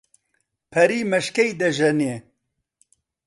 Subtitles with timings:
[0.71, 2.15] پەری مەشکەی دەژێنێ